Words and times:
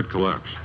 It 0.00 0.04
might 0.04 0.12
collapse. 0.12 0.59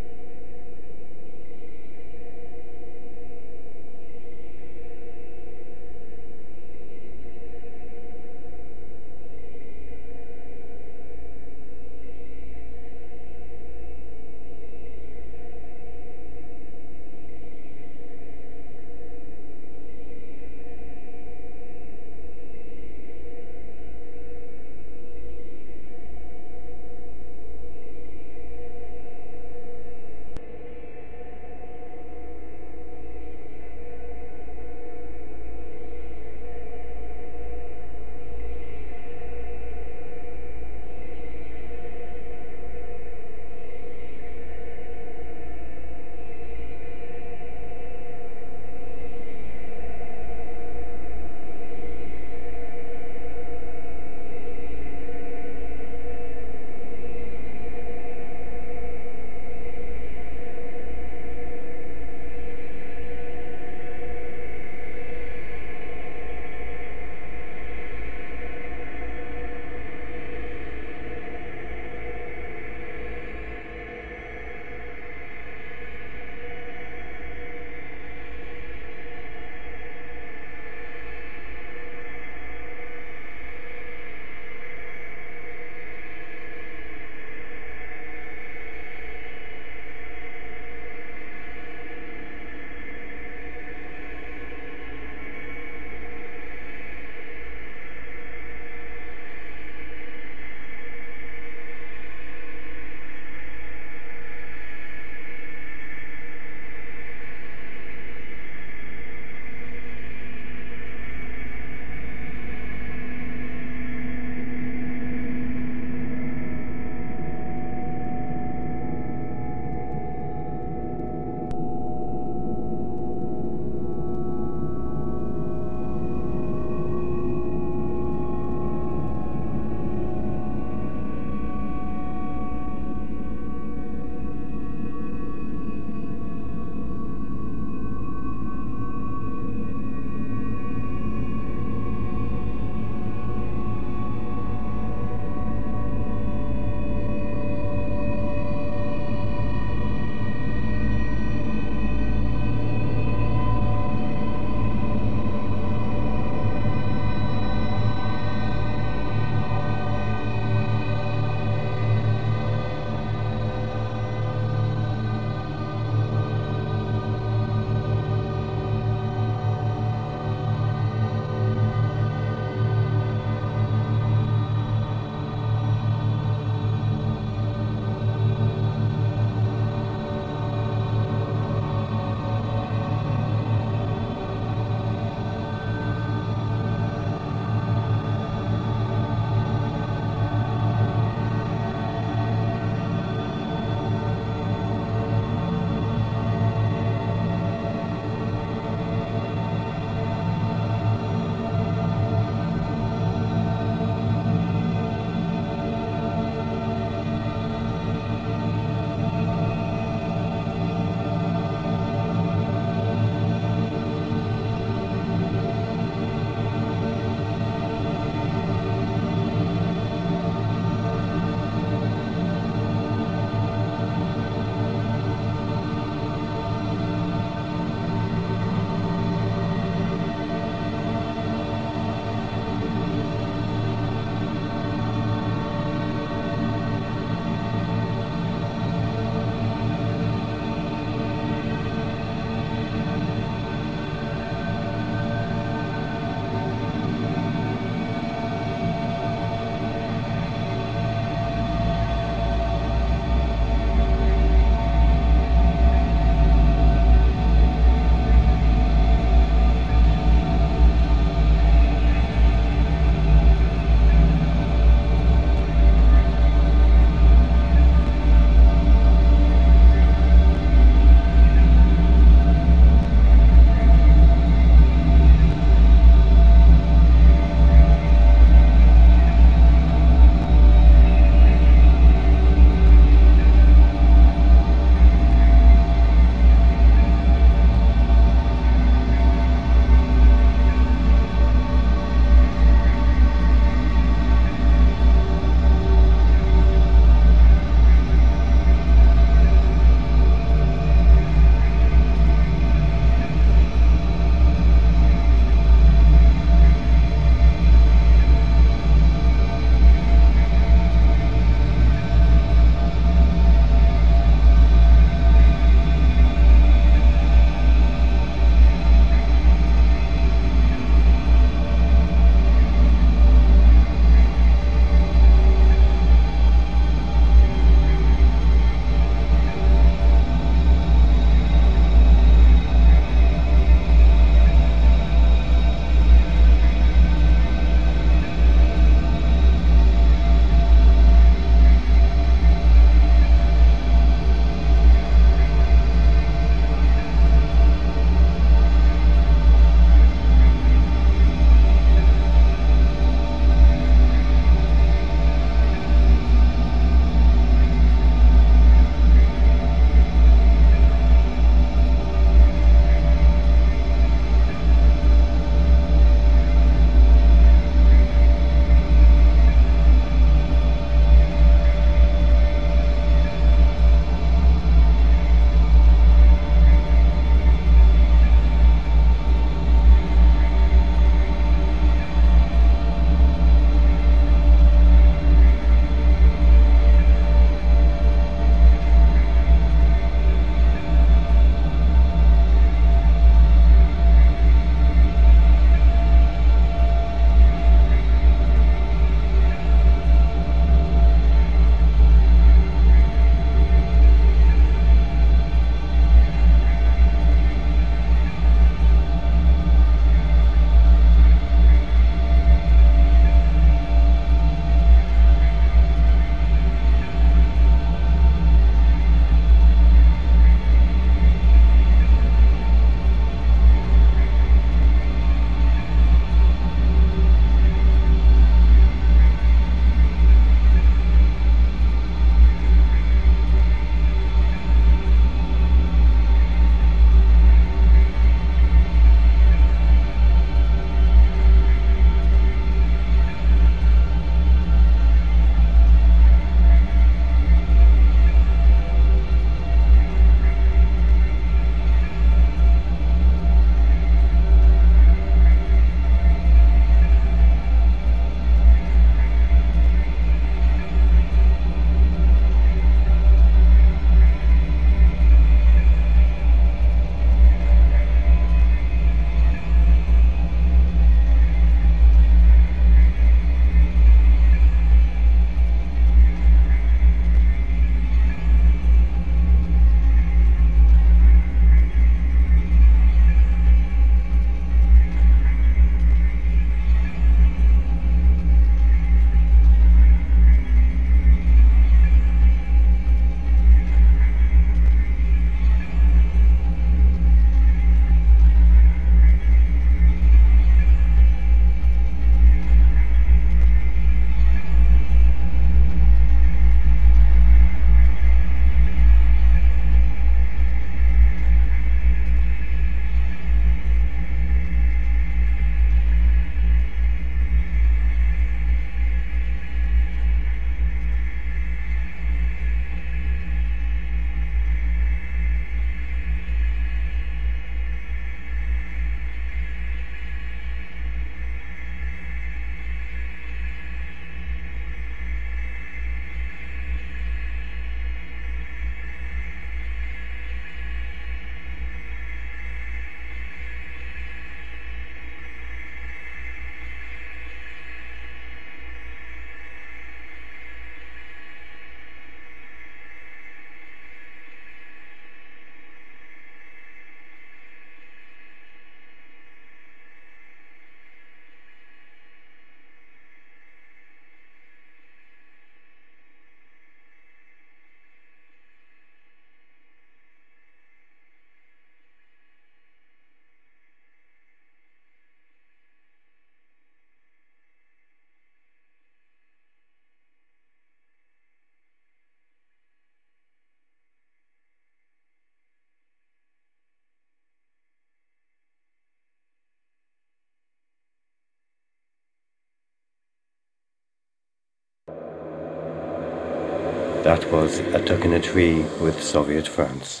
That 597.04 597.30
was 597.30 597.58
A 597.58 597.84
Duck 597.84 598.06
in 598.06 598.14
a 598.14 598.18
Tree 598.18 598.62
with 598.80 598.96
Zoviet 598.96 599.46
France. 599.46 600.00